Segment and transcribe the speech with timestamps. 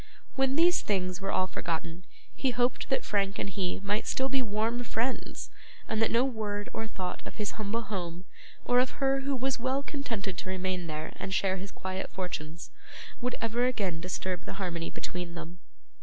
[0.33, 4.41] When these things were all forgotten, he hoped that Frank and he might still be
[4.41, 5.51] warm friends,
[5.87, 8.25] and that no word or thought of his humble home,
[8.65, 12.71] or of her who was well contented to remain there and share his quiet fortunes,
[13.21, 15.59] would ever again disturb the harmony between them.